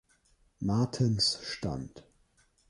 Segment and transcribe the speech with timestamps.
[0.61, 2.01] Martens Stand“.